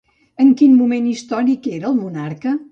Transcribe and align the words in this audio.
En 0.45 0.49
quin 0.61 0.73
moment 0.79 1.11
històric 1.11 1.71
era 1.77 1.95
monarca? 2.03 2.59